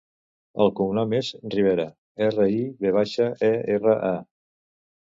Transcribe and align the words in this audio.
El 0.63 0.71
cognom 0.79 1.13
és 1.17 1.29
Rivera: 1.55 1.87
erra, 2.29 2.49
i, 2.57 2.65
ve 2.83 2.95
baixa, 2.99 3.31
e, 3.51 3.55
erra, 3.79 3.97
a. 4.11 4.15